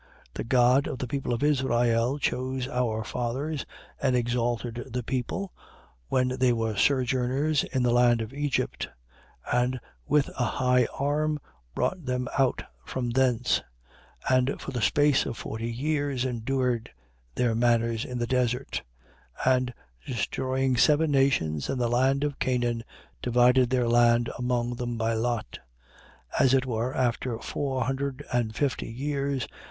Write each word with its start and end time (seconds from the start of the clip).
13:17. 0.29 0.33
The 0.33 0.43
God 0.45 0.87
of 0.87 0.97
the 0.97 1.07
people 1.07 1.31
of 1.31 1.43
Israel 1.43 2.17
chose 2.17 2.67
our 2.67 3.03
fathers 3.03 3.67
and 4.01 4.15
exalted 4.15 4.83
the 4.91 5.03
people 5.03 5.53
when 6.07 6.29
they 6.39 6.51
were 6.51 6.75
sojourners 6.75 7.63
in 7.65 7.83
the 7.83 7.91
land 7.93 8.19
of 8.19 8.33
Egypt: 8.33 8.89
And 9.53 9.79
with 10.07 10.29
an 10.29 10.33
high 10.47 10.85
arm 10.97 11.37
brought 11.75 12.03
them 12.03 12.27
out 12.39 12.63
from 12.83 13.11
thence: 13.11 13.61
13:18. 14.27 14.37
And 14.49 14.59
for 14.59 14.71
the 14.71 14.81
space 14.81 15.27
of 15.27 15.37
forty 15.37 15.69
years 15.71 16.25
endured 16.25 16.89
their 17.35 17.53
manners 17.53 18.03
in 18.03 18.17
the 18.17 18.25
desert: 18.25 18.81
13:19. 19.45 19.55
And, 19.55 19.73
destroying 20.03 20.77
seven 20.77 21.11
nations 21.11 21.69
in 21.69 21.77
the 21.77 21.87
land 21.87 22.23
of 22.23 22.39
Chaanan, 22.39 22.81
divided 23.21 23.69
their 23.69 23.87
land 23.87 24.31
among 24.35 24.77
them 24.77 24.97
by 24.97 25.13
lot. 25.13 25.59
13:20. 26.39 26.43
As 26.43 26.53
it 26.55 26.65
were, 26.65 26.95
after 26.97 27.37
four 27.37 27.83
hundred 27.83 28.25
and 28.33 28.55
fifty 28.55 28.89
years. 28.89 29.47